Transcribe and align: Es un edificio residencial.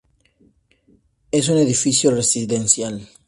Es 1.31 1.49
un 1.49 1.57
edificio 1.59 2.09
residencial. 2.09 3.07